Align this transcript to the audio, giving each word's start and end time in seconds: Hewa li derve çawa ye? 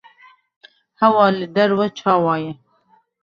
Hewa 0.99 1.25
li 1.37 1.47
derve 1.55 1.87
çawa 1.99 2.35
ye? 2.43 2.51